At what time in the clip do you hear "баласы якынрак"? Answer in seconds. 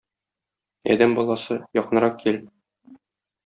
1.21-2.19